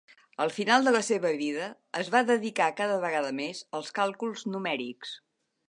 Al 0.43 0.51
final 0.53 0.87
de 0.87 0.93
la 0.95 1.01
seva 1.07 1.33
vida, 1.41 1.67
es 2.01 2.09
va 2.17 2.23
dedicar 2.31 2.71
cada 2.81 2.97
vegada 3.05 3.31
més 3.43 3.63
als 3.81 3.93
càlculs 4.01 4.49
numèrics. 4.57 5.17